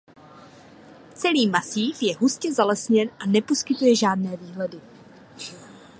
[1.13, 4.81] Celý masív je hustě zalesněn a neposkytuje žádné výhledy.